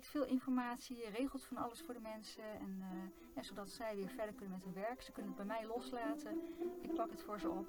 verstrekt 0.00 0.26
veel 0.26 0.34
informatie, 0.36 0.96
regelt 1.16 1.44
van 1.44 1.56
alles 1.56 1.80
voor 1.80 1.94
de 1.94 2.00
mensen. 2.00 2.42
En, 2.60 2.76
eh, 2.80 3.34
ja, 3.34 3.42
zodat 3.42 3.70
zij 3.70 3.96
weer 3.96 4.08
verder 4.08 4.34
kunnen 4.34 4.54
met 4.54 4.64
hun 4.64 4.82
werk. 4.82 5.02
Ze 5.02 5.12
kunnen 5.12 5.32
het 5.36 5.46
bij 5.46 5.56
mij 5.56 5.66
loslaten. 5.66 6.40
Ik 6.82 6.94
pak 6.94 7.10
het 7.10 7.22
voor 7.22 7.40
ze 7.40 7.48
op. 7.48 7.66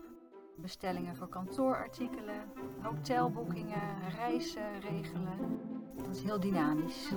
Bestellingen 0.55 1.15
voor 1.15 1.29
kantoorartikelen, 1.29 2.41
hotelboekingen, 2.81 4.09
reizen 4.15 4.79
regelen. 4.79 5.59
Dat 5.95 6.15
is 6.15 6.23
heel 6.23 6.39
dynamisch. 6.39 7.09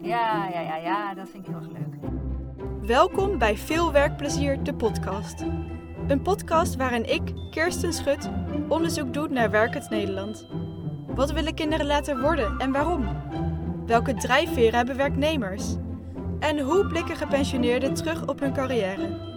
Ja, 0.00 0.48
ja, 0.48 0.60
ja, 0.60 0.76
ja, 0.76 1.14
dat 1.14 1.28
vind 1.28 1.46
ik 1.46 1.54
heel 1.54 1.62
erg 1.62 1.72
leuk. 1.72 1.94
Welkom 2.86 3.38
bij 3.38 3.56
Veel 3.56 3.92
Werkplezier, 3.92 4.62
de 4.62 4.74
podcast. 4.74 5.40
Een 6.08 6.22
podcast 6.22 6.76
waarin 6.76 7.04
ik, 7.04 7.50
Kirsten 7.50 7.92
Schut, 7.92 8.30
onderzoek 8.68 9.14
doe 9.14 9.28
naar 9.28 9.50
werkend 9.50 9.90
Nederland. 9.90 10.46
Wat 11.06 11.32
willen 11.32 11.54
kinderen 11.54 11.86
laten 11.86 12.20
worden 12.20 12.58
en 12.58 12.72
waarom? 12.72 13.04
Welke 13.86 14.14
drijfveren 14.14 14.74
hebben 14.74 14.96
werknemers? 14.96 15.74
En 16.38 16.60
hoe 16.60 16.86
blikken 16.86 17.16
gepensioneerden 17.16 17.94
terug 17.94 18.26
op 18.26 18.40
hun 18.40 18.52
carrière? 18.52 19.32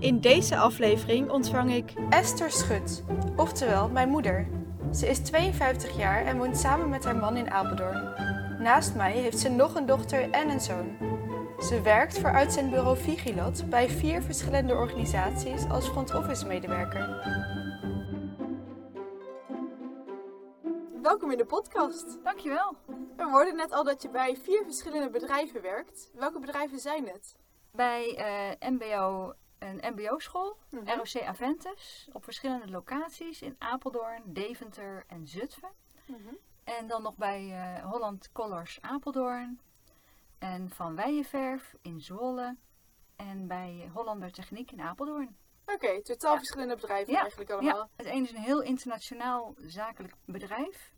In 0.00 0.20
deze 0.20 0.56
aflevering 0.56 1.30
ontvang 1.30 1.74
ik 1.74 1.92
Esther 2.10 2.50
Schut, 2.50 3.04
oftewel 3.36 3.88
mijn 3.88 4.08
moeder. 4.08 4.46
Ze 4.92 5.08
is 5.08 5.18
52 5.18 5.96
jaar 5.96 6.24
en 6.24 6.38
woont 6.38 6.58
samen 6.58 6.88
met 6.88 7.04
haar 7.04 7.16
man 7.16 7.36
in 7.36 7.50
Apeldoorn. 7.50 8.08
Naast 8.58 8.94
mij 8.94 9.12
heeft 9.12 9.38
ze 9.38 9.48
nog 9.48 9.74
een 9.74 9.86
dochter 9.86 10.30
en 10.30 10.50
een 10.50 10.60
zoon. 10.60 10.96
Ze 11.60 11.80
werkt 11.82 12.18
voor 12.18 12.32
uitzendbureau 12.32 12.96
Vigilat 12.96 13.64
bij 13.68 13.88
vier 13.88 14.22
verschillende 14.22 14.74
organisaties 14.74 15.68
als 15.68 15.88
front 15.88 16.14
office 16.14 16.46
medewerker. 16.46 17.08
Welkom 21.08 21.30
in 21.30 21.38
de 21.38 21.46
podcast. 21.46 22.24
Dankjewel. 22.24 22.76
We 23.16 23.22
hoorden 23.30 23.56
net 23.56 23.72
al 23.72 23.84
dat 23.84 24.02
je 24.02 24.08
bij 24.10 24.36
vier 24.36 24.64
verschillende 24.64 25.10
bedrijven 25.10 25.62
werkt. 25.62 26.10
Welke 26.14 26.38
bedrijven 26.38 26.78
zijn 26.78 27.06
het? 27.08 27.36
Bij 27.72 28.16
eh, 28.16 28.70
MBO, 28.70 29.32
een 29.58 29.80
MBO-school, 29.94 30.56
Mhm. 30.70 30.86
ROC 30.98 31.22
Aventus, 31.22 32.08
op 32.12 32.24
verschillende 32.24 32.68
locaties 32.70 33.42
in 33.42 33.56
Apeldoorn, 33.58 34.22
Deventer 34.26 35.04
en 35.06 35.26
Zutphen. 35.26 35.70
En 36.64 36.86
dan 36.86 37.02
nog 37.02 37.16
bij 37.16 37.50
eh, 37.50 37.90
Holland 37.90 38.32
Colors 38.32 38.78
Apeldoorn. 38.80 39.60
En 40.38 40.70
Van 40.70 40.96
Weijenverf 40.96 41.74
in 41.82 42.00
Zwolle. 42.00 42.56
En 43.16 43.46
bij 43.46 43.90
Hollander 43.94 44.32
Techniek 44.32 44.70
in 44.72 44.80
Apeldoorn. 44.80 45.36
Oké, 45.66 46.02
totaal 46.02 46.32
Ja. 46.32 46.38
verschillende 46.38 46.74
bedrijven 46.74 47.12
Ja, 47.12 47.20
eigenlijk 47.20 47.50
allemaal. 47.50 47.76
Ja, 47.76 47.88
het 47.96 48.06
ene 48.06 48.22
is 48.24 48.30
een 48.30 48.42
heel 48.42 48.62
internationaal 48.62 49.54
zakelijk 49.56 50.14
bedrijf. 50.24 50.96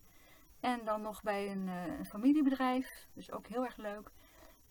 En 0.61 0.85
dan 0.85 1.01
nog 1.01 1.21
bij 1.21 1.51
een, 1.51 1.67
eh, 1.67 1.97
een 1.97 2.05
familiebedrijf. 2.05 3.07
Dus 3.13 3.31
ook 3.31 3.47
heel 3.47 3.63
erg 3.65 3.77
leuk. 3.77 4.09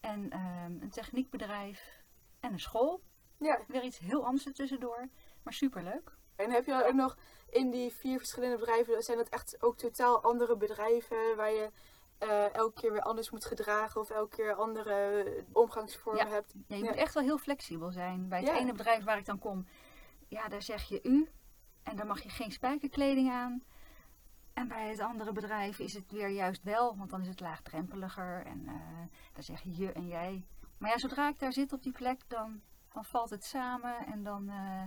En 0.01 0.31
ehm, 0.31 0.83
een 0.83 0.91
techniekbedrijf. 0.91 2.03
En 2.41 2.53
een 2.53 2.61
school. 2.61 3.01
Ja. 3.37 3.61
Weer 3.69 3.83
iets 3.85 3.99
heel 3.99 4.25
anders 4.25 4.47
ertussendoor. 4.47 5.09
Maar 5.43 5.53
superleuk. 5.53 6.19
En 6.37 6.51
heb 6.51 6.65
je 6.67 6.71
dan 6.73 6.83
ook 6.83 6.95
nog 6.95 7.17
in 7.51 7.71
die 7.71 7.91
vier 7.93 8.19
verschillende 8.19 8.57
bedrijven, 8.57 9.03
zijn 9.03 9.19
dat 9.19 9.29
echt 9.29 9.63
ook 9.63 9.77
totaal 9.77 10.23
andere 10.23 10.57
bedrijven 10.57 11.37
waar 11.37 11.51
je 11.53 11.71
eh, 12.19 12.55
elke 12.55 12.81
keer 12.81 12.93
weer 12.93 13.03
anders 13.03 13.31
moet 13.31 13.45
gedragen 13.45 14.01
of 14.01 14.11
elke 14.11 14.37
keer 14.37 14.55
andere 14.55 15.25
omgangsvormen 15.53 16.27
Ja. 16.27 16.33
hebt? 16.33 16.53
Ja, 16.67 16.77
je 16.77 16.83
Ja. 16.85 16.91
moet 16.91 16.99
echt 16.99 17.15
wel 17.15 17.23
heel 17.23 17.39
flexibel 17.39 17.91
zijn. 17.91 18.29
Bij 18.29 18.39
het 18.39 18.49
Ja. 18.49 18.57
ene 18.59 18.73
bedrijf 18.73 19.05
waar 19.05 19.19
ik 19.19 19.25
dan 19.25 19.39
kom, 19.39 19.67
ja, 20.29 20.49
daar 20.49 20.63
zeg 20.63 20.83
je 20.89 21.01
u. 21.03 21.29
En 21.83 21.97
dan 21.97 22.07
mag 22.07 22.23
je 22.23 22.29
geen 22.29 22.51
spijkerkleding 22.53 23.31
aan. 23.31 23.63
En 24.61 24.69
bij 24.69 24.89
het 24.89 25.01
andere 25.01 25.33
bedrijf 25.33 25.79
is 25.79 25.95
het 25.95 26.11
weer 26.11 26.29
juist 26.29 26.63
wel, 26.63 26.97
want 26.97 27.11
dan 27.11 27.21
is 27.21 27.29
het 27.29 27.41
laagdrempeliger. 27.41 28.43
En 28.47 28.63
eh 28.67 28.75
dan 29.33 29.43
zeg 29.43 29.63
je 29.63 29.77
je 29.77 29.93
en 29.93 30.07
jij. 30.07 30.45
Maar 30.79 30.91
ja, 30.91 30.99
zodra 30.99 31.29
ik 31.29 31.39
daar 31.39 31.53
zit 31.53 31.73
op 31.73 31.83
die 31.83 31.93
plek, 31.93 32.21
dan, 32.29 32.61
dan 32.93 33.05
valt 33.05 33.31
het 33.31 33.45
samen. 33.45 34.07
En 34.07 34.23
dan, 34.23 34.49
eh, 34.49 34.83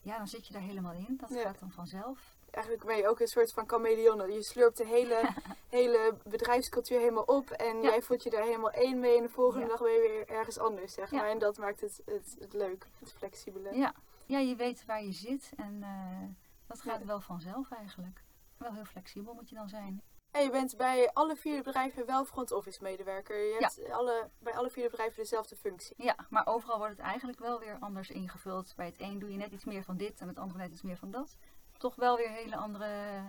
ja, 0.00 0.16
dan 0.16 0.26
zit 0.26 0.46
je 0.46 0.52
daar 0.52 0.62
helemaal 0.62 0.92
in. 0.92 1.16
Dat 1.16 1.28
Ja. 1.28 1.40
gaat 1.42 1.58
dan 1.60 1.70
vanzelf. 1.70 2.36
Eigenlijk 2.50 2.84
ben 2.86 2.96
je 2.96 3.08
ook 3.08 3.20
een 3.20 3.26
soort 3.26 3.52
van 3.52 3.68
chameleon. 3.68 4.30
Je 4.32 4.42
slurpt 4.42 4.76
de 4.76 4.86
hele, 4.86 5.20
hele 5.78 6.16
bedrijfscultuur 6.24 6.98
helemaal 6.98 7.22
op 7.22 7.50
en 7.50 7.76
Ja. 7.82 7.88
jij 7.88 8.02
voelt 8.02 8.22
je 8.22 8.30
daar 8.30 8.42
helemaal 8.44 8.70
één 8.70 8.98
mee 9.00 9.16
en 9.16 9.22
de 9.22 9.28
volgende 9.28 9.64
Ja. 9.64 9.70
dag 9.70 9.80
ben 9.82 9.92
je 9.92 10.00
weer 10.00 10.36
ergens 10.36 10.58
anders, 10.58 10.92
zeg 10.92 11.10
maar. 11.10 11.28
En 11.28 11.38
dat 11.38 11.58
maakt 11.58 11.80
het, 11.80 12.02
het, 12.04 12.36
het 12.38 12.52
leuk, 12.52 12.86
het 12.98 13.12
flexibele. 13.12 13.74
Ja. 13.76 13.94
ja, 14.26 14.38
je 14.38 14.56
weet 14.56 14.84
waar 14.84 15.02
je 15.04 15.12
zit. 15.12 15.52
En 15.56 15.82
eh, 15.82 16.22
dat 16.66 16.80
gaat 16.80 17.04
wel 17.04 17.20
vanzelf 17.20 17.70
eigenlijk. 17.70 18.22
Wel 18.58 18.72
heel 18.72 18.84
flexibel 18.84 19.34
moet 19.34 19.48
je 19.48 19.54
dan 19.54 19.68
zijn. 19.68 20.02
En 20.30 20.42
je 20.42 20.50
bent 20.50 20.76
bij 20.76 21.10
alle 21.12 21.36
vier 21.36 21.56
de 21.56 21.62
bedrijven 21.62 22.06
wel 22.06 22.24
front 22.24 22.52
office 22.52 22.82
medewerker. 22.82 23.38
Je 23.44 23.56
Ja. 23.60 23.70
hebt 23.74 23.90
alle, 23.92 24.30
bij 24.38 24.52
alle 24.56 24.70
vier 24.70 24.84
de 24.84 24.90
bedrijven 24.90 25.16
dezelfde 25.16 25.56
functie. 25.56 25.94
Ja, 26.02 26.16
maar 26.30 26.46
overal 26.46 26.78
wordt 26.78 26.96
het 26.96 27.06
eigenlijk 27.06 27.38
wel 27.38 27.58
weer 27.58 27.76
anders 27.80 28.10
ingevuld. 28.10 28.72
Bij 28.76 28.86
het 28.86 29.00
een 29.00 29.18
doe 29.18 29.30
je 29.30 29.36
net 29.36 29.52
iets 29.52 29.64
meer 29.64 29.84
van 29.84 29.96
dit 29.96 30.20
en 30.20 30.28
het 30.28 30.38
andere 30.38 30.58
net 30.58 30.70
iets 30.72 30.82
meer 30.82 30.96
van 30.96 31.10
dat. 31.10 31.36
Toch 31.78 31.94
wel 31.94 32.16
weer 32.16 32.30
hele 32.30 32.56
andere 32.56 33.22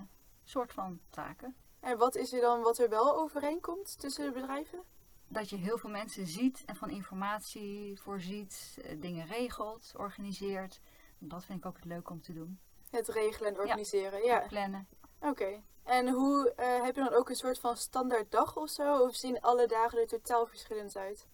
soort 0.43 0.73
van 0.73 0.99
taken. 1.09 1.55
En 1.79 1.97
wat 1.97 2.15
is 2.15 2.33
er 2.33 2.41
dan 2.41 2.61
wat 2.61 2.77
er 2.77 2.89
wel 2.89 3.17
overeenkomt 3.17 3.99
tussen 3.99 4.25
de 4.25 4.31
bedrijven? 4.31 4.83
Dat 5.27 5.49
je 5.49 5.55
heel 5.55 5.77
veel 5.77 5.89
mensen 5.89 6.27
ziet 6.27 6.63
en 6.65 6.75
van 6.75 6.89
informatie 6.89 7.99
voorziet, 8.01 8.77
eh, 8.83 9.01
dingen 9.01 9.25
regelt, 9.27 9.93
organiseert. 9.95 10.81
Dat 11.17 11.45
vind 11.45 11.59
ik 11.59 11.65
ook 11.65 11.75
het 11.75 11.85
leuk 11.85 12.09
om 12.09 12.21
te 12.21 12.33
doen. 12.33 12.59
Het 12.89 13.07
regelen 13.07 13.49
en 13.53 13.59
organiseren, 13.59 14.23
ja. 14.23 14.39
Plannen. 14.47 14.87
Oké. 15.19 15.61
En 15.83 16.09
hoe 16.09 16.53
eh, 16.55 16.81
heb 16.83 16.95
je 16.95 17.01
dan 17.03 17.13
ook 17.13 17.29
een 17.29 17.35
soort 17.35 17.59
van 17.59 17.77
standaard 17.77 18.31
dag 18.31 18.55
of 18.57 18.69
zo? 18.69 18.97
Of 18.97 19.15
zien 19.15 19.41
alle 19.41 19.67
dagen 19.67 19.99
er 19.99 20.07
totaal 20.07 20.45
verschillend 20.45 20.95
uit? 20.97 21.27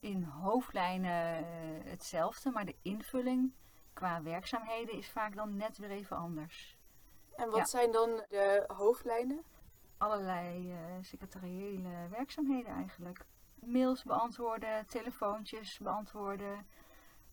In 0.00 0.22
hoofdlijnen 0.22 1.36
eh, 1.36 1.90
hetzelfde, 1.90 2.50
maar 2.50 2.64
de 2.64 2.76
invulling 2.82 3.54
qua 3.92 4.22
werkzaamheden 4.22 4.94
is 4.94 5.10
vaak 5.10 5.36
dan 5.36 5.56
net 5.56 5.78
weer 5.78 5.90
even 5.90 6.16
anders. 6.16 6.78
En 7.36 7.46
wat 7.48 7.56
Ja. 7.58 7.64
zijn 7.64 7.92
dan 7.92 8.24
de 8.28 8.64
hoofdlijnen? 8.66 9.44
allerlei 9.98 10.72
eh 10.72 10.78
secretariële 11.00 12.08
werkzaamheden 12.10 12.72
eigenlijk. 12.72 13.26
Mails 13.54 14.02
beantwoorden, 14.02 14.86
telefoontjes 14.86 15.78
beantwoorden, 15.78 16.66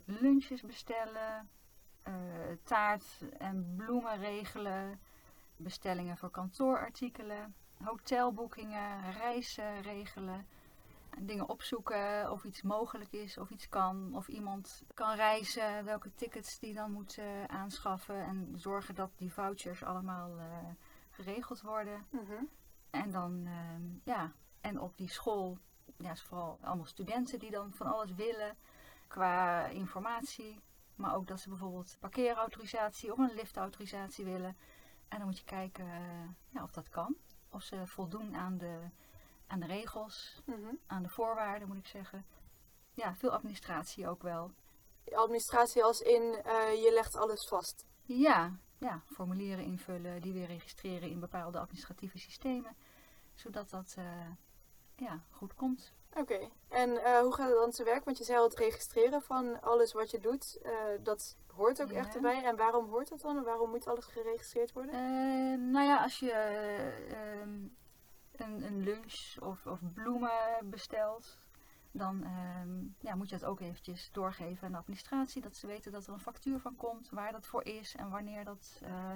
lunches 0.05 0.61
bestellen, 0.61 1.49
taart 2.63 3.21
en 3.37 3.73
bloemen 3.77 4.17
regelen, 4.17 4.99
bestellingen 5.57 6.17
voor 6.17 6.29
kantoorartikelen, 6.29 7.55
hotelboekingen, 7.83 9.11
reizen 9.11 9.81
regelen, 9.81 10.47
dingen 11.17 11.49
opzoeken 11.49 12.31
of 12.31 12.43
iets 12.43 12.61
mogelijk 12.61 13.11
is 13.11 13.37
of 13.37 13.49
iets 13.49 13.69
kan, 13.69 14.15
of 14.15 14.27
iemand 14.27 14.83
kan 14.93 15.15
reizen, 15.15 15.85
welke 15.85 16.11
tickets 16.15 16.59
die 16.59 16.73
dan 16.73 16.91
moet 16.91 17.19
aanschaffen 17.47 18.25
en 18.25 18.53
zorgen 18.55 18.95
dat 18.95 19.11
die 19.15 19.33
vouchers 19.33 19.83
allemaal 19.83 20.37
eh, 20.37 20.45
geregeld 21.09 21.61
worden. 21.61 22.05
Mhm. 22.09 22.43
En 22.89 23.11
dan, 23.11 23.43
ehm, 23.45 23.81
ja, 24.03 24.31
en 24.61 24.79
op 24.79 24.97
die 24.97 25.09
school, 25.09 25.57
ja, 25.97 26.11
is 26.11 26.21
vooral 26.21 26.57
allemaal 26.61 26.85
studenten 26.85 27.39
die 27.39 27.51
dan 27.51 27.73
van 27.73 27.87
alles 27.87 28.11
willen 28.11 28.57
qua 29.07 29.65
informatie. 29.65 30.59
Maar 30.95 31.15
ook 31.15 31.27
dat 31.27 31.39
ze 31.39 31.49
bijvoorbeeld 31.49 31.97
parkeerautorisatie 31.99 33.11
of 33.11 33.17
een 33.17 33.33
liftautorisatie 33.33 34.25
willen. 34.25 34.57
En 35.13 35.19
dan 35.19 35.28
moet 35.28 35.38
je 35.38 35.46
kijken 35.46 35.85
eh, 35.85 36.29
ja, 36.50 36.63
of 36.63 36.72
dat 36.72 36.90
kan. 36.90 37.16
Of 37.50 37.62
ze 37.63 37.88
voldoen 37.88 38.35
aan 38.35 38.57
de, 38.57 38.79
aan 39.47 39.59
de 39.59 39.66
regels, 39.66 40.41
Mhm. 40.46 40.74
aan 40.88 41.03
de 41.03 41.09
voorwaarden 41.09 41.68
moet 41.68 41.78
ik 41.78 41.88
zeggen. 41.88 42.25
Ja, 42.94 43.16
veel 43.16 43.31
administratie 43.31 44.07
ook 44.07 44.22
wel. 44.22 44.51
Administratie 45.13 45.84
als 45.84 46.01
in 46.01 46.22
eh, 46.44 46.84
je 46.84 46.91
legt 46.94 47.16
alles 47.16 47.47
vast. 47.47 47.85
Ja, 48.03 48.51
ja, 48.78 49.01
formulieren 49.06 49.63
invullen, 49.63 50.22
die 50.22 50.34
weer 50.34 50.47
registreren 50.47 51.09
in 51.09 51.19
bepaalde 51.19 51.59
administratieve 51.59 52.18
systemen. 52.18 52.75
Zodat 53.35 53.69
dat 53.69 53.94
eh, 53.97 54.30
ja, 54.95 55.24
goed 55.30 55.53
komt. 55.53 55.94
Oké. 56.13 56.50
En 56.69 56.89
hoe 57.21 57.33
gaat 57.33 57.50
het 57.50 57.57
dan 57.57 57.71
te 57.71 57.83
werk? 57.83 58.06
Want 58.06 58.18
je 58.18 58.24
zei 58.24 58.38
al 58.38 58.44
het 58.44 58.57
registreren 58.57 59.21
van 59.21 59.62
alles 59.62 59.94
wat 59.94 60.12
je 60.12 60.19
doet. 60.19 60.59
dat 61.04 61.36
hoort 61.55 61.81
ook 61.81 61.91
echt 61.91 62.15
erbij. 62.15 62.44
En 62.44 62.55
waarom 62.55 62.89
hoort 62.89 63.09
dat 63.09 63.21
dan? 63.21 63.38
En 63.38 63.44
waarom 63.44 63.69
moet 63.69 63.88
alles 63.88 64.05
geregistreerd 64.05 64.73
worden? 64.73 64.94
Eh, 64.94 65.59
nou 65.71 65.85
ja, 65.85 66.03
als 66.03 66.19
je 66.19 66.31
eh, 66.31 67.41
ehm, 67.41 67.50
een, 68.35 68.63
een 68.63 68.83
lunch 68.83 69.38
of, 69.39 69.65
of 69.65 69.79
bloemen 69.94 70.31
bestelt, 70.63 71.38
dan 71.91 72.23
ehm, 72.23 73.07
ja, 73.07 73.15
moet 73.15 73.29
je 73.29 73.38
dat 73.38 73.50
ook 73.50 73.59
eventjes 73.59 74.09
doorgeven 74.11 74.65
aan 74.65 74.71
de 74.71 74.77
administratie. 74.77 75.41
Dat 75.41 75.55
ze 75.55 75.67
weten 75.67 75.91
dat 75.91 76.07
er 76.07 76.13
een 76.13 76.19
factuur 76.19 76.59
van 76.59 76.75
komt, 76.75 77.09
waar 77.09 77.31
dat 77.31 77.45
voor 77.45 77.65
is 77.65 77.95
en 77.95 78.09
wanneer 78.09 78.44
dat, 78.44 78.81
eh, 78.83 79.15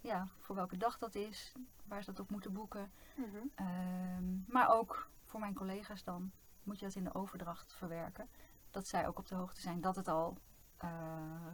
ja, 0.00 0.26
voor 0.38 0.54
welke 0.54 0.76
dag 0.76 0.98
dat 0.98 1.14
is, 1.14 1.52
waar 1.84 2.02
ze 2.02 2.10
dat 2.10 2.20
op 2.20 2.30
moeten 2.30 2.52
boeken. 2.52 2.92
Mhm. 3.14 3.46
Ehm, 3.54 4.24
maar 4.46 4.68
ook 4.68 5.08
voor 5.24 5.40
mijn 5.40 5.54
collega's 5.54 6.04
dan 6.04 6.32
moet 6.62 6.78
je 6.78 6.84
dat 6.84 6.94
in 6.94 7.04
de 7.04 7.14
overdracht 7.14 7.74
verwerken. 7.74 8.28
Dat 8.70 8.86
zij 8.86 9.06
ook 9.06 9.18
op 9.18 9.26
de 9.26 9.34
hoogte 9.34 9.60
zijn 9.60 9.80
dat 9.80 9.96
het 9.96 10.08
al 10.08 10.38
eh, 10.78 10.88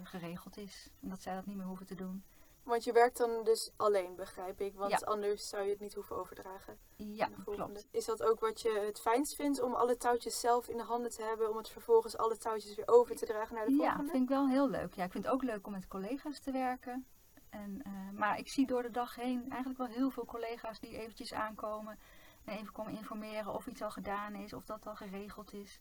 geregeld 0.03 0.57
is. 0.57 0.89
En 1.03 1.09
dat 1.09 1.23
zij 1.23 1.35
dat 1.35 1.47
niet 1.47 1.57
meer 1.57 1.67
hoeven 1.67 1.87
te 1.87 1.95
doen. 1.95 2.25
Want 2.63 2.85
je 2.85 2.93
werkt 2.93 3.17
dan 3.19 3.45
dus 3.45 3.71
alleen, 3.77 4.15
begrijp 4.17 4.61
ik. 4.61 4.75
Want 4.75 4.91
Ja. 4.91 4.99
anders 5.05 5.49
zou 5.49 5.63
je 5.65 5.71
het 5.71 5.81
niet 5.81 5.95
hoeven 5.95 6.17
overdragen. 6.17 6.79
Ja, 6.97 7.29
klopt. 7.45 7.87
Is 7.91 8.05
dat 8.05 8.23
ook 8.23 8.41
wat 8.41 8.61
je 8.61 8.83
het 8.87 9.01
fijnst 9.01 9.35
vindt 9.35 9.61
om 9.63 9.75
alle 9.75 9.97
touwtjes 9.97 10.41
zelf 10.41 10.69
in 10.69 10.77
de 10.77 10.83
handen 10.83 11.11
te 11.11 11.23
hebben, 11.23 11.51
om 11.51 11.57
het 11.57 11.69
vervolgens 11.69 12.17
alle 12.17 12.37
touwtjes 12.37 12.75
weer 12.75 12.89
over 12.89 13.17
te 13.17 13.27
dragen 13.27 13.55
naar 13.55 13.67
de 13.67 13.73
Ja, 13.73 13.79
volgende? 13.79 14.11
vind 14.11 14.23
ik 14.23 14.29
wel 14.29 14.49
heel 14.49 14.69
leuk. 14.71 14.95
Ja, 14.95 15.05
ik 15.05 15.13
vind 15.13 15.25
het 15.25 15.33
ook 15.33 15.43
leuk 15.43 15.67
om 15.67 15.73
met 15.73 15.89
collega's 15.89 16.39
te 16.39 16.51
werken. 16.51 17.07
En, 17.51 17.83
eh, 17.85 17.93
maar 18.19 18.39
ik 18.39 18.49
zie 18.49 18.67
door 18.67 18.83
de 18.83 18.91
dag 18.91 19.15
heen 19.15 19.41
eigenlijk 19.51 19.79
wel 19.79 19.87
heel 19.89 20.11
veel 20.11 20.25
collega's 20.25 20.81
die 20.81 20.99
eventjes 20.99 21.33
aankomen 21.33 21.99
en 22.45 22.57
even 22.59 22.73
komen 22.73 22.93
informeren 22.97 23.55
of 23.55 23.67
iets 23.67 23.83
al 23.83 23.91
gedaan 23.91 24.35
is, 24.35 24.53
of 24.53 24.65
dat 24.65 24.87
al 24.87 24.95
geregeld 24.97 25.53
is. 25.53 25.81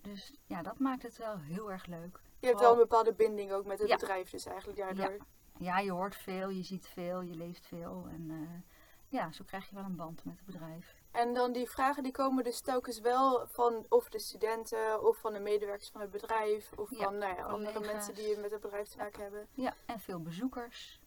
Dus 0.00 0.32
ja, 0.46 0.62
dat 0.62 0.78
maakt 0.78 1.02
het 1.02 1.16
wel 1.16 1.38
heel 1.38 1.72
erg 1.72 1.86
leuk. 1.86 2.20
Je 2.40 2.46
hebt 2.46 2.60
wel 2.60 2.72
een 2.72 2.78
bepaalde 2.78 3.14
binding 3.14 3.52
ook 3.52 3.64
met 3.64 3.78
het 3.78 3.88
Ja. 3.88 3.96
bedrijf, 3.96 4.30
dus 4.30 4.46
eigenlijk 4.46 4.78
daardoor. 4.78 5.16
Ja, 5.58 5.78
je 5.78 5.90
hoort 5.90 6.16
veel, 6.16 6.48
je 6.48 6.62
ziet 6.62 6.86
veel, 6.86 7.20
je 7.20 7.34
leest 7.34 7.66
veel. 7.66 8.06
En 8.10 8.30
eh, 8.30 8.74
ja, 9.08 9.32
zo 9.32 9.44
krijg 9.46 9.68
je 9.68 9.74
wel 9.74 9.84
een 9.84 9.96
band 9.96 10.24
met 10.24 10.36
het 10.36 10.46
bedrijf. 10.46 10.94
En 11.10 11.34
dan 11.34 11.52
die 11.52 11.70
vragen 11.70 12.02
die 12.02 12.12
komen 12.12 12.44
dus 12.44 12.60
telkens 12.60 13.00
wel 13.00 13.46
van 13.46 13.86
of 13.88 14.08
de 14.08 14.18
studenten 14.18 15.04
of 15.04 15.18
van 15.18 15.32
de 15.32 15.38
medewerkers 15.40 15.90
van 15.90 16.00
het 16.00 16.10
bedrijf 16.10 16.72
of 16.76 16.90
Ja, 16.90 16.96
van 17.04 17.18
nou 17.18 17.36
ja, 17.36 17.42
andere 17.42 17.80
mensen 17.80 18.14
die 18.14 18.38
met 18.38 18.50
het 18.50 18.60
bedrijf 18.60 18.88
te 18.88 18.96
maken 18.96 19.22
hebben. 19.22 19.46
Ja, 19.52 19.74
en 19.86 20.00
veel 20.00 20.20
bezoekers. 20.22 21.00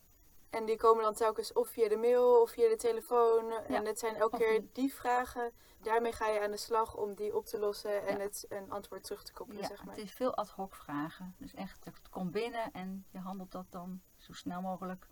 En 0.49 0.65
die 0.65 0.77
komen 0.77 1.03
dan 1.03 1.13
telkens 1.13 1.53
of 1.53 1.67
via 1.69 1.87
de 1.89 1.97
mail 1.97 2.41
of 2.41 2.49
via 2.51 2.69
de 2.69 2.75
telefoon. 2.75 3.51
En 3.51 3.85
het 3.85 3.99
zijn 3.99 4.15
elke 4.15 4.37
keer 4.37 4.63
die 4.73 4.93
vragen. 4.93 5.51
Daarmee 5.81 6.11
ga 6.11 6.27
je 6.27 6.41
aan 6.41 6.51
de 6.51 6.57
slag 6.57 6.95
om 6.95 7.13
die 7.13 7.35
op 7.35 7.45
te 7.45 7.59
lossen 7.59 8.05
en 8.07 8.17
Ja. 8.17 8.23
het 8.23 8.45
een 8.49 8.71
antwoord 8.71 9.03
terug 9.03 9.23
te 9.23 9.33
koppelen, 9.33 9.61
Ja, 9.61 9.67
zeg 9.67 9.85
maar. 9.85 9.95
het 9.95 10.03
is 10.03 10.11
veel 10.13 10.35
ad 10.35 10.49
hoc 10.49 10.75
vragen. 10.75 11.35
Dus 11.37 11.53
echt, 11.53 11.85
het 11.85 12.09
komt 12.09 12.31
binnen 12.31 12.71
en 12.71 13.05
je 13.11 13.19
handelt 13.19 13.51
dat 13.51 13.65
dan 13.69 14.01
zo 14.17 14.33
snel 14.33 14.61
mogelijk 14.61 15.05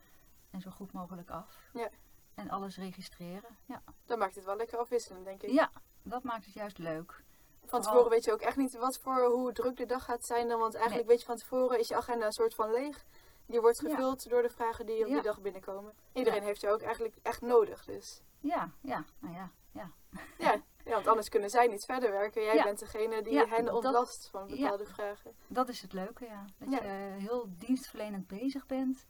en 0.51 0.61
zo 0.61 0.69
goed 0.71 0.91
mogelijk 0.91 1.29
af. 1.29 1.57
Ja. 1.73 1.89
En 2.35 2.49
alles 2.49 2.77
registreren. 2.77 3.57
Ja. 3.65 3.81
Dan 4.05 4.17
maakt 4.19 4.35
het 4.35 4.45
wel 4.45 4.55
lekker 4.55 4.77
afwisselend, 4.77 5.25
denk 5.25 5.43
ik. 5.43 5.49
ja, 5.49 5.71
dat 6.03 6.23
maakt 6.23 6.45
het 6.45 6.53
juist 6.53 6.77
leuk. 6.77 7.11
Van 7.11 7.69
Vooral- 7.69 7.81
tevoren 7.81 8.09
weet 8.09 8.23
je 8.25 8.31
ook 8.31 8.41
echt 8.41 8.57
niet 8.57 8.77
wat 8.77 8.97
voor, 8.97 9.25
hoe 9.25 9.51
druk 9.53 9.77
de 9.77 9.85
dag 9.85 10.03
gaat 10.03 10.25
zijn 10.25 10.47
dan. 10.47 10.59
Want 10.59 10.75
eigenlijk 10.75 11.07
weet 11.07 11.19
je 11.19 11.25
van 11.25 11.35
tevoren 11.37 11.79
is 11.79 11.87
je 11.87 11.95
agenda 11.95 12.25
een 12.25 12.31
soort 12.31 12.55
van 12.55 12.71
leeg. 12.71 13.05
Die 13.47 13.61
wordt 13.61 13.81
Ja. 13.81 13.89
gevuld 13.89 14.29
door 14.29 14.41
de 14.41 14.49
vragen 14.49 14.85
die 14.85 14.99
op 15.05 15.11
die 15.11 15.21
dag 15.21 15.41
binnenkomen. 15.41 15.93
Iedereen 16.13 16.43
heeft 16.43 16.61
je 16.61 16.69
ook 16.69 16.81
eigenlijk 16.81 17.15
echt 17.21 17.41
nodig, 17.41 17.85
dus. 17.85 18.21
Ja, 18.39 18.71
ja, 18.81 19.05
nou 19.19 19.33
ja, 19.35 19.51
ja. 19.71 19.91
Ja, 20.37 20.61
ja 20.85 20.91
want 20.93 21.07
anders 21.07 21.29
kunnen 21.29 21.49
zij 21.49 21.67
niet 21.67 21.85
verder 21.85 22.11
werken. 22.11 22.43
Jij 22.43 22.55
Ja. 22.55 22.63
bent 22.63 22.79
degene 22.79 23.21
die 23.21 23.33
Ja, 23.33 23.45
hen 23.47 23.65
dat- 23.65 23.73
ontlast 23.73 24.27
van 24.31 24.47
bepaalde 24.47 24.85
vragen. 24.85 25.35
Dat 25.47 25.69
is 25.69 25.81
het 25.81 25.93
leuke, 25.93 26.25
ja. 26.25 26.45
Dat 26.57 26.71
je 26.71 26.87
heel 27.17 27.45
dienstverlenend 27.57 28.27
bezig 28.27 28.65
bent. 28.65 29.05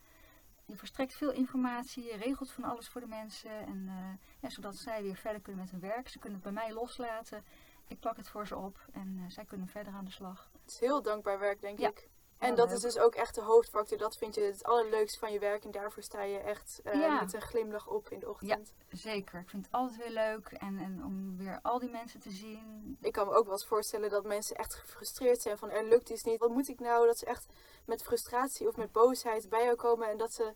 Je 0.65 0.75
verstrekt 0.75 1.13
veel 1.13 1.31
informatie, 1.31 2.03
je 2.03 2.15
regelt 2.17 2.51
van 2.51 2.63
alles 2.63 2.89
voor 2.89 3.01
de 3.01 3.07
mensen. 3.07 3.51
En 3.51 3.85
eh, 3.87 4.27
ja, 4.39 4.49
zodat 4.49 4.75
zij 4.75 5.03
weer 5.03 5.15
verder 5.15 5.41
kunnen 5.41 5.61
met 5.61 5.71
hun 5.71 5.79
werk. 5.79 6.07
Ze 6.09 6.19
kunnen 6.19 6.39
het 6.41 6.53
bij 6.53 6.63
mij 6.63 6.73
loslaten. 6.73 7.43
Ik 7.87 7.99
plak 7.99 8.17
het 8.17 8.29
voor 8.29 8.47
ze 8.47 8.55
op 8.57 8.85
en 8.91 9.17
eh, 9.17 9.31
zij 9.31 9.45
kunnen 9.45 9.67
verder 9.67 9.93
aan 9.93 10.05
de 10.05 10.11
slag. 10.11 10.49
Het 10.61 10.71
is 10.71 10.79
heel 10.79 11.01
dankbaar 11.01 11.39
werk, 11.39 11.61
denk 11.61 11.79
ik. 11.79 12.09
En 12.37 12.47
Heel 12.47 12.55
dat 12.55 12.71
is 12.71 12.79
dus 12.81 12.97
ook 12.97 13.15
echt 13.15 13.35
de 13.35 13.41
hoofdfactor. 13.41 13.97
Dat 13.97 14.17
vind 14.17 14.35
je 14.35 14.41
het 14.41 14.63
allerleukste 14.63 15.19
van 15.19 15.31
je 15.31 15.39
werk. 15.39 15.63
En 15.65 15.71
daarvoor 15.71 16.03
sta 16.03 16.21
je 16.23 16.37
echt 16.37 16.81
eh, 16.83 16.93
Ja. 16.99 17.19
met 17.21 17.33
een 17.33 17.41
glimlach 17.41 17.87
op 17.87 18.09
in 18.09 18.19
de 18.19 18.29
ochtend. 18.29 18.73
Zeker, 18.89 19.39
ik 19.39 19.49
vind 19.49 19.65
het 19.65 19.73
altijd 19.73 19.97
weer 19.97 20.09
leuk. 20.11 20.47
En, 20.47 20.77
en 20.77 21.03
om 21.05 21.37
weer 21.37 21.59
al 21.61 21.79
die 21.79 21.89
mensen 21.89 22.19
te 22.19 22.31
zien. 22.31 22.97
Ik 23.01 23.11
kan 23.11 23.27
me 23.27 23.33
ook 23.33 23.43
wel 23.43 23.53
eens 23.53 23.65
voorstellen 23.65 24.09
dat 24.09 24.25
mensen 24.25 24.55
echt 24.55 24.73
gefrustreerd 24.75 25.41
zijn 25.41 25.57
van 25.57 25.69
er 25.69 25.83
lukt 25.83 26.09
iets 26.09 26.23
niet. 26.23 26.39
Wat 26.39 26.49
moet 26.49 26.67
ik 26.67 26.79
nou? 26.79 27.05
Dat 27.07 27.17
ze 27.17 27.25
echt 27.25 27.45
met 27.85 28.03
frustratie 28.03 28.67
of 28.67 28.75
met 28.75 28.91
boosheid 28.91 29.49
bij 29.49 29.63
jou 29.63 29.75
komen. 29.75 30.09
En 30.09 30.17
dat 30.17 30.33
ze 30.33 30.53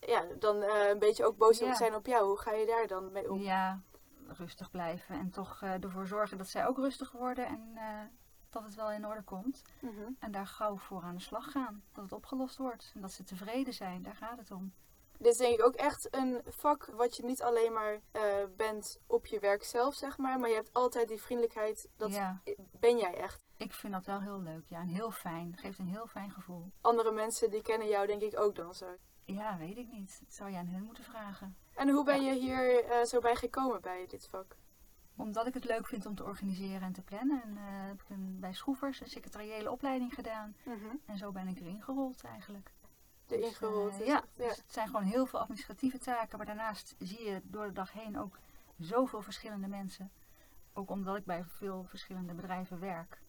ja, 0.00 0.24
dan 0.38 0.62
eh, 0.62 0.88
een 0.88 0.98
beetje 0.98 1.24
ook 1.24 1.36
boos 1.36 1.58
Ja. 1.58 1.74
zijn 1.74 1.94
op 1.94 2.06
jou. 2.06 2.26
Hoe 2.26 2.38
ga 2.38 2.52
je 2.52 2.66
daar 2.66 2.86
dan 2.86 3.12
mee 3.12 3.30
om? 3.30 3.38
Ja, 3.40 3.80
rustig 4.26 4.70
blijven. 4.70 5.14
En 5.18 5.30
toch 5.30 5.58
eh, 5.62 5.82
ervoor 5.84 6.06
zorgen 6.06 6.38
dat 6.38 6.48
zij 6.48 6.66
ook 6.66 6.76
rustig 6.76 7.12
worden. 7.12 7.46
En 7.46 7.76
dat 8.52 8.64
het 8.64 8.74
wel 8.74 8.90
in 8.92 9.06
orde 9.06 9.22
komt. 9.22 9.62
Mhm. 9.80 10.10
En 10.18 10.30
daar 10.32 10.46
gauw 10.46 10.76
voor 10.76 11.02
aan 11.02 11.14
de 11.14 11.20
slag 11.22 11.50
gaan. 11.50 11.82
Dat 11.92 12.04
het 12.04 12.12
opgelost 12.12 12.56
wordt. 12.56 12.90
En 12.94 13.00
dat 13.00 13.12
ze 13.12 13.24
tevreden 13.24 13.74
zijn. 13.74 14.02
Daar 14.02 14.16
gaat 14.16 14.38
het 14.38 14.50
om. 14.50 14.72
Dit 15.18 15.32
is 15.32 15.38
denk 15.38 15.54
ik 15.58 15.64
ook 15.64 15.74
echt 15.74 16.14
een 16.14 16.40
vak 16.46 16.84
wat 16.86 17.16
je 17.16 17.24
niet 17.24 17.42
alleen 17.42 17.72
maar 17.72 18.00
eh, 18.10 18.22
bent 18.56 19.00
op 19.06 19.26
je 19.26 19.38
werk 19.40 19.64
zelf, 19.64 19.94
zeg 19.94 20.18
maar. 20.18 20.38
Maar 20.38 20.48
je 20.48 20.54
hebt 20.54 20.72
altijd 20.72 21.08
die 21.08 21.20
vriendelijkheid. 21.22 21.88
Dat 21.96 22.14
Ja. 22.14 22.42
ben 22.72 22.98
jij 22.98 23.14
echt. 23.14 23.40
Ik 23.56 23.72
vind 23.72 23.92
dat 23.92 24.04
wel 24.06 24.20
heel 24.20 24.40
leuk. 24.40 24.64
Ja, 24.66 24.80
en 24.80 24.88
heel 24.88 25.10
fijn. 25.10 25.56
Geeft 25.56 25.78
een 25.78 25.88
heel 25.88 26.06
fijn 26.06 26.30
gevoel. 26.30 26.72
Andere 26.80 27.12
mensen 27.12 27.50
die 27.50 27.62
kennen 27.62 27.88
jou 27.88 28.06
denk 28.06 28.22
ik 28.22 28.38
ook 28.40 28.54
dan 28.54 28.74
zo. 28.74 28.86
Ja, 29.24 29.56
weet 29.58 29.76
ik 29.76 29.88
niet. 29.92 30.20
Dat 30.24 30.32
zou 30.34 30.50
je 30.50 30.56
aan 30.56 30.66
hen 30.66 30.82
moeten 30.82 31.04
vragen. 31.04 31.56
En 31.74 31.88
hoe 31.88 32.04
ben 32.04 32.22
je 32.22 32.32
hier 32.34 32.84
eh, 32.84 33.04
zo 33.04 33.20
bij 33.20 33.36
gekomen 33.36 33.80
bij 33.80 34.06
dit 34.06 34.26
vak? 34.28 34.56
Omdat 35.16 35.46
ik 35.46 35.54
het 35.54 35.64
leuk 35.64 35.86
vind 35.86 36.06
om 36.06 36.14
te 36.14 36.24
organiseren 36.24 36.82
en 36.82 36.92
te 36.92 37.02
plannen. 37.02 37.42
En 37.42 37.56
eh, 37.56 37.62
heb 37.64 38.00
ik 38.02 38.08
een, 38.10 38.36
bij 38.40 38.52
Schroevers 38.54 39.00
een 39.00 39.08
secretariële 39.10 39.70
opleiding 39.70 40.14
gedaan. 40.14 40.56
En 41.06 41.18
zo 41.18 41.32
ben 41.32 41.48
ik 41.48 41.60
erin 41.60 41.82
gerold 41.82 42.22
eigenlijk. 42.24 42.72
De 43.26 43.36
Dus, 43.36 43.44
ingerold. 43.46 44.00
eh, 44.00 44.06
ja, 44.06 44.14
echt- 44.16 44.28
ja. 44.36 44.46
dus 44.46 44.56
het 44.56 44.72
zijn 44.72 44.86
gewoon 44.86 45.02
heel 45.02 45.26
veel 45.26 45.38
administratieve 45.38 45.98
taken. 45.98 46.36
Maar 46.36 46.46
daarnaast 46.46 46.94
zie 46.98 47.22
je 47.24 47.40
door 47.44 47.66
de 47.66 47.72
dag 47.72 47.92
heen 47.92 48.18
ook 48.18 48.38
zoveel 48.78 49.22
verschillende 49.22 49.68
mensen. 49.68 50.10
Ook 50.72 50.90
omdat 50.90 51.16
ik 51.16 51.24
bij 51.24 51.44
veel 51.44 51.84
verschillende 51.84 52.34
bedrijven 52.34 52.80
werk. 52.80 53.20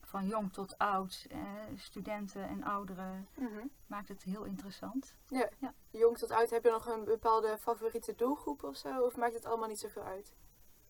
Van 0.00 0.26
jong 0.26 0.52
tot 0.52 0.78
oud, 0.78 1.26
eh, 1.30 1.40
studenten 1.76 2.48
en 2.48 2.64
ouderen. 2.64 3.28
Mhm. 3.34 3.66
Maakt 3.86 4.08
het 4.08 4.22
heel 4.22 4.44
interessant. 4.44 5.14
Jong 5.90 6.18
tot 6.18 6.30
oud, 6.30 6.50
heb 6.50 6.64
je 6.64 6.70
nog 6.70 6.86
een 6.86 7.04
bepaalde 7.04 7.58
favoriete 7.58 8.14
doelgroep 8.14 8.62
of 8.62 8.76
zo? 8.76 9.00
Of 9.00 9.16
maakt 9.16 9.34
het 9.34 9.44
allemaal 9.44 9.68
niet 9.68 9.78
zoveel 9.80 10.02
uit? 10.02 10.34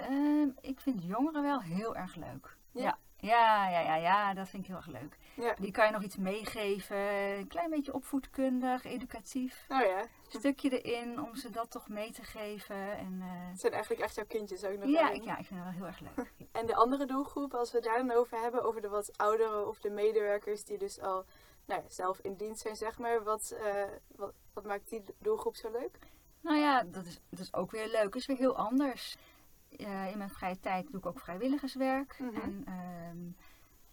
Ehm, 0.05 0.49
ik 0.61 0.81
vind 0.81 1.03
jongeren 1.03 1.43
wel 1.43 1.61
heel 1.61 1.97
erg 1.97 2.15
leuk. 2.15 2.57
Ja? 2.71 2.83
Ja. 2.83 2.99
Ja, 3.17 3.69
ja, 3.69 3.81
ja, 3.81 3.95
ja, 3.95 4.35
dat 4.35 4.49
vind 4.49 4.63
ik 4.63 4.69
heel 4.69 4.77
erg 4.77 4.87
leuk. 4.87 5.19
Ja. 5.37 5.55
Die 5.59 5.71
kan 5.71 5.87
je 5.87 5.93
nog 5.93 6.03
iets 6.03 6.17
meegeven. 6.17 6.97
Een 6.97 7.47
klein 7.47 7.71
beetje 7.71 7.95
opvoedkundig, 7.95 8.85
educatief. 8.85 9.65
Nou 9.69 9.87
ja, 9.87 10.01
Een 10.01 10.39
stukje 10.39 10.81
erin 10.83 11.21
om 11.21 11.35
ze 11.35 11.51
dat 11.51 11.71
toch 11.71 11.89
mee 11.89 12.13
te 12.13 12.23
geven. 12.23 12.97
En, 12.97 13.19
eh, 13.21 13.49
het 13.51 13.61
zijn 13.61 13.73
eigenlijk 13.73 14.03
echt 14.03 14.15
jouw 14.15 14.25
kindjes 14.27 14.65
ook 14.65 14.79
nog. 14.79 14.89
ja, 14.89 15.11
ik, 15.11 15.25
ja, 15.25 15.39
ik 15.39 15.47
vind 15.47 15.61
dat 15.61 15.69
wel 15.69 15.79
heel 15.79 15.87
erg 15.87 16.01
leuk. 16.01 16.33
En 16.53 16.67
de 16.67 16.75
andere 16.75 17.07
doelgroep, 17.07 17.55
als 17.55 17.73
we 17.73 17.81
daar 17.81 17.97
dan 17.99 18.11
over 18.11 18.39
hebben, 18.41 18.63
over 18.65 18.81
de 18.81 18.89
wat 18.89 19.19
ouderen 19.19 19.69
of 19.69 19.79
de 19.81 19.91
medewerkers 19.91 20.65
die 20.65 20.79
dus 20.79 21.01
al 21.01 21.25
nou 21.65 21.83
ja, 21.83 21.89
zelf 21.89 22.19
in 22.19 22.35
dienst 22.35 22.61
zijn, 22.61 22.77
zeg 22.77 22.99
maar. 22.99 23.23
Wat, 23.23 23.51
eh, 23.51 23.85
wat, 24.17 24.33
wat 24.53 24.65
maakt 24.65 24.89
die 24.89 25.05
doelgroep 25.19 25.57
zo 25.57 25.71
leuk? 25.71 25.99
Nou 26.41 26.59
ja, 26.59 26.83
dat 26.83 27.05
is, 27.05 27.21
dat 27.31 27.41
is 27.41 27.55
ook 27.55 27.71
weer 27.71 27.89
leuk. 27.89 28.03
Dat 28.03 28.15
is 28.15 28.27
weer 28.27 28.37
heel 28.37 28.57
anders. 28.57 29.17
Eh, 29.77 30.11
in 30.11 30.19
mijn 30.19 30.31
vrije 30.31 30.61
tijd 30.61 30.91
doe 30.91 31.01
ik 31.01 31.07
ook 31.07 31.21
vrijwilligerswerk. 31.21 32.19
Mhm. 32.19 32.41
En 32.41 32.65
ehm, 32.67 33.19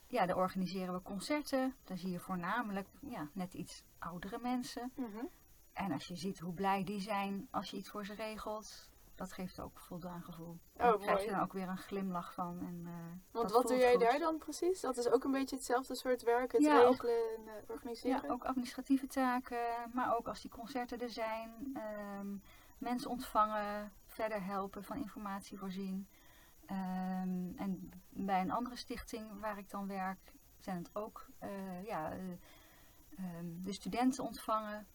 ja, 0.07 0.25
daar 0.25 0.37
organiseren 0.37 0.93
we 0.93 1.01
concerten. 1.01 1.75
Dan 1.83 1.97
zie 1.97 2.11
je 2.11 2.19
voornamelijk 2.19 2.87
ja, 2.99 3.27
net 3.33 3.53
iets 3.53 3.83
oudere 3.99 4.39
mensen. 4.41 4.91
En 5.73 5.91
als 5.91 6.07
je 6.07 6.15
ziet 6.15 6.39
hoe 6.39 6.53
blij 6.53 6.83
die 6.83 6.99
zijn 6.99 7.47
als 7.51 7.71
je 7.71 7.77
iets 7.77 7.89
voor 7.89 8.05
ze 8.05 8.13
regelt, 8.13 8.89
dat 9.15 9.33
geeft 9.33 9.59
ook 9.59 9.79
voldaan 9.79 10.23
gevoel. 10.23 10.59
Oh, 10.73 10.77
Daar 10.77 10.97
krijg 10.97 11.23
je 11.23 11.29
dan 11.29 11.39
ook 11.39 11.53
weer 11.53 11.67
een 11.67 11.77
glimlach 11.77 12.33
van. 12.33 12.59
En, 12.59 12.83
eh, 12.85 12.93
Want 13.31 13.51
wat 13.51 13.67
doe 13.67 13.77
jij 13.77 13.91
goed. 13.91 14.01
daar 14.01 14.19
dan 14.19 14.37
precies? 14.37 14.81
Dat 14.81 14.97
is 14.97 15.09
ook 15.09 15.23
een 15.23 15.31
beetje 15.31 15.55
hetzelfde 15.55 15.95
soort 15.95 16.23
werk, 16.23 16.51
het 16.51 16.61
Ja, 16.61 16.81
regelen 16.81 17.35
en 17.37 17.47
eh, 17.47 17.53
organiseren? 17.67 18.21
Ja, 18.23 18.33
ook 18.33 18.43
administratieve 18.43 19.07
taken, 19.07 19.57
maar 19.93 20.17
ook 20.17 20.27
als 20.27 20.41
die 20.41 20.51
concerten 20.51 21.01
er 21.01 21.09
zijn, 21.09 21.71
ehm, 21.73 22.27
mensen 22.77 23.09
ontvangen, 23.09 23.91
verder 24.21 24.43
helpen, 24.43 24.83
van 24.83 24.97
informatie 24.97 25.57
voorzien. 25.57 26.07
Ehm, 26.65 27.57
en 27.57 27.91
bij 28.09 28.41
een 28.41 28.51
andere 28.51 28.75
stichting 28.75 29.39
waar 29.39 29.57
ik 29.57 29.69
dan 29.69 29.87
werk, 29.87 30.33
zijn 30.59 30.77
het 30.77 30.89
ook 30.93 31.25
eh, 31.39 31.83
ja, 31.85 32.11
eh, 32.11 32.17
ehm, 33.17 33.45
de 33.63 33.73
studenten 33.73 34.23
ontvangen. 34.23 34.87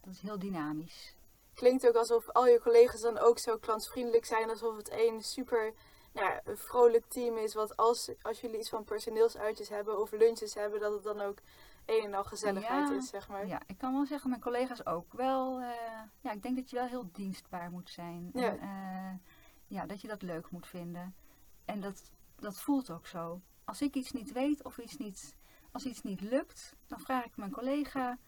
Dat 0.00 0.14
is 0.14 0.20
heel 0.20 0.38
dynamisch. 0.38 1.16
Klinkt 1.54 1.88
ook 1.88 1.94
alsof 1.94 2.28
al 2.28 2.46
je 2.46 2.60
collega's 2.60 3.00
dan 3.00 3.18
ook 3.18 3.38
zo 3.38 3.56
klantvriendelijk 3.56 4.24
zijn, 4.24 4.50
alsof 4.50 4.76
het 4.76 4.88
één 4.88 5.22
super 5.22 5.74
een 6.44 6.58
vrolijk 6.58 7.04
team 7.06 7.36
is. 7.36 7.54
Wat 7.54 7.76
als, 7.76 8.10
als 8.22 8.40
jullie 8.40 8.58
iets 8.58 8.68
van 8.68 8.84
personeelsuitjes 8.84 9.68
hebben 9.68 10.00
of 10.00 10.10
lunches 10.10 10.54
hebben, 10.54 10.80
dat 10.80 10.92
het 10.92 11.02
dan 11.02 11.20
ook 11.20 11.38
een 11.88 12.04
en 12.04 12.14
al 12.14 12.24
gezelligheid 12.24 12.88
Ja, 12.88 12.94
is, 12.94 13.08
zeg 13.08 13.28
maar. 13.28 13.46
Ja, 13.46 13.60
ik 13.66 13.78
kan 13.78 13.92
wel 13.92 14.06
zeggen, 14.06 14.30
mijn 14.30 14.42
collega's 14.42 14.86
ook 14.86 15.12
wel. 15.12 15.60
eh, 15.60 15.68
ja, 16.20 16.32
ik 16.32 16.42
denk 16.42 16.56
dat 16.56 16.70
je 16.70 16.76
wel 16.76 16.86
heel 16.86 17.08
dienstbaar 17.12 17.70
moet 17.70 17.90
zijn. 17.90 18.30
Ja. 18.32 18.56
En, 18.56 18.58
eh, 18.60 19.30
ja, 19.66 19.86
dat 19.86 20.00
je 20.00 20.08
dat 20.08 20.22
leuk 20.22 20.50
moet 20.50 20.66
vinden. 20.66 21.14
En 21.64 21.80
dat, 21.80 22.10
dat 22.36 22.60
voelt 22.60 22.90
ook 22.90 23.06
zo. 23.06 23.40
Als 23.64 23.82
ik 23.82 23.94
iets 23.94 24.12
niet 24.12 24.32
weet 24.32 24.64
of 24.64 24.78
iets 24.78 24.96
niet, 24.96 25.34
als 25.72 25.84
iets 25.86 26.02
niet 26.02 26.20
lukt, 26.20 26.76
dan 26.86 27.00
vraag 27.00 27.24
ik 27.24 27.36
mijn 27.36 27.50
collega. 27.50 28.18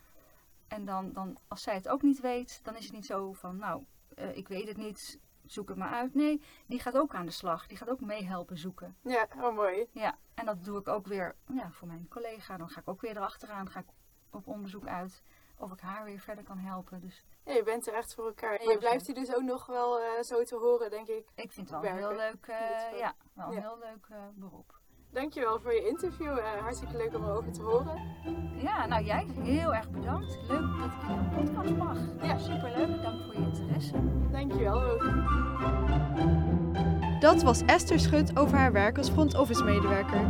En 0.69 0.85
dan, 0.85 1.13
dan, 1.13 1.39
als 1.49 1.63
zij 1.63 1.75
het 1.75 1.89
ook 1.89 2.03
niet 2.03 2.21
weet, 2.21 2.61
dan 2.63 2.77
is 2.77 2.85
het 2.85 2.93
niet 2.93 3.07
zo 3.07 3.33
van, 3.33 3.57
nou, 3.57 3.85
eh, 4.15 4.37
ik 4.37 4.49
weet 4.49 4.69
het 4.69 4.77
niet, 4.77 5.19
zoek 5.53 5.69
het 5.69 5.79
maar 5.79 5.93
uit. 5.93 6.15
Nee, 6.15 6.43
die 6.67 6.81
gaat 6.81 6.97
ook 6.97 7.15
aan 7.15 7.27
de 7.27 7.33
slag. 7.33 7.67
Die 7.67 7.77
gaat 7.77 7.91
ook 7.91 8.01
meehelpen 8.01 8.59
zoeken. 8.59 8.97
Ja, 9.01 9.29
oh 9.37 9.55
mooi. 9.55 9.89
Ja, 9.93 10.19
en 10.35 10.47
dat 10.47 10.65
doe 10.65 10.79
ik 10.79 10.89
ook 10.89 11.07
weer 11.07 11.37
ja, 11.47 11.71
voor 11.71 11.89
mijn 11.89 12.09
collega. 12.09 12.57
Dan 12.57 12.69
ga 12.69 12.81
ik 12.81 12.89
ook 12.89 13.01
weer 13.01 13.17
erachteraan, 13.17 13.71
ga 13.71 13.81
ik 13.81 13.87
op 14.31 14.47
onderzoek 14.47 14.87
uit 14.87 15.23
of 15.61 15.73
ik 15.73 15.81
haar 15.81 16.05
weer 16.05 16.19
verder 16.19 16.45
kan 16.45 16.59
helpen. 16.59 17.01
Dus 17.01 17.25
Ja, 17.45 17.53
je 17.53 17.63
bent 17.63 17.87
er 17.87 17.95
echt 17.95 18.15
voor 18.15 18.27
elkaar. 18.27 18.57
En 18.57 18.69
je 18.69 18.79
blijft 18.79 19.07
hier 19.07 19.15
dus 19.15 19.35
ook 19.35 19.43
nog 19.43 19.67
wel 19.67 20.01
eh, 20.01 20.23
zo 20.23 20.43
te 20.43 20.57
horen, 20.57 20.91
denk 20.91 21.09
ik. 21.09 21.29
ik 21.35 21.53
vind 21.53 21.71
het 21.71 21.81
wel 21.81 21.91
een 21.91 21.97
heel 21.97 22.17
leuk, 22.17 22.47
eh, 22.47 22.99
ja, 22.99 23.15
wel 23.33 23.47
een 23.47 23.55
ja. 23.55 23.61
heel 23.61 23.79
leuk 23.79 24.07
eh, 24.09 24.19
beroep. 24.35 24.80
Dankjewel 25.13 25.61
voor 25.61 25.73
je 25.73 25.89
interview. 25.89 26.39
Eh, 26.39 26.45
hartstikke 26.61 26.97
leuk 26.97 27.17
om 27.17 27.25
erover 27.25 27.53
te 27.53 27.63
horen. 27.63 28.01
Ja, 28.63 28.87
nou 28.87 29.05
jij 29.05 29.27
heel 29.43 29.75
erg 29.75 29.91
bedankt. 29.91 30.39
Leuk 30.49 30.61
dat 30.61 30.91
ik 30.93 31.09
in 31.09 31.19
een 31.19 31.31
podcast 31.31 31.77
mag. 31.77 31.99
Ja. 32.23 32.39
superleuk. 32.39 33.03
Dank 33.03 33.23
voor 33.25 33.35
je 33.35 33.41
interesse. 33.41 33.95
Dankjewel 34.33 34.83
ook. 34.83 35.09
Dat 37.21 37.43
was 37.43 37.63
Esther 37.67 38.01
Schut 38.01 38.39
over 38.39 38.59
haar 38.59 38.73
werk 38.73 38.99
als 38.99 39.11
front 39.11 39.39
office 39.39 39.65
medewerker. 39.65 40.21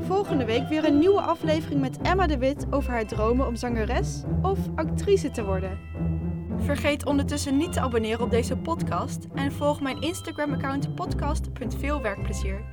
Volgende 0.00 0.44
week 0.44 0.68
weer 0.68 0.84
een 0.84 0.98
nieuwe 0.98 1.20
aflevering 1.20 1.80
met 1.80 1.98
Emma 2.02 2.26
de 2.26 2.38
Wit 2.38 2.66
over 2.70 2.90
haar 2.90 3.06
dromen 3.06 3.46
om 3.46 3.56
zangeres 3.56 4.22
of 4.42 4.58
actrice 4.74 5.30
te 5.30 5.44
worden. 5.44 5.78
Vergeet 6.56 7.06
ondertussen 7.06 7.56
niet 7.56 7.72
te 7.72 7.80
abonneren 7.80 8.20
op 8.20 8.30
deze 8.30 8.56
podcast 8.56 9.26
en 9.34 9.52
volg 9.52 9.80
mijn 9.80 10.00
Instagram-account 10.00 10.94
podcast.veelwerkplezier. 10.94 12.64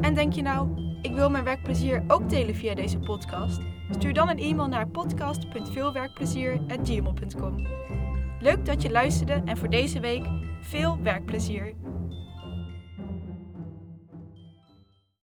En 0.00 0.14
denk 0.14 0.32
je 0.32 0.42
nou, 0.42 0.68
ik 1.02 1.12
wil 1.12 1.30
mijn 1.30 1.44
werkplezier 1.44 2.04
ook 2.06 2.28
delen 2.28 2.54
via 2.54 2.74
deze 2.74 2.98
podcast? 2.98 3.60
Stuur 3.90 4.12
dan 4.12 4.28
een 4.28 4.38
e-mail 4.38 4.68
naar 4.68 4.88
podcast.veelwerkplezier@gmail.com. 4.88 7.66
Leuk 8.40 8.66
dat 8.66 8.82
je 8.82 8.90
luisterde 8.90 9.42
en 9.44 9.56
voor 9.56 9.70
deze 9.70 10.00
week 10.00 10.24
veel 10.60 10.98
werkplezier. 11.02 11.74